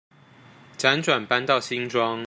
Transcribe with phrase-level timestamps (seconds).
[0.79, 2.17] 輾轉搬到新莊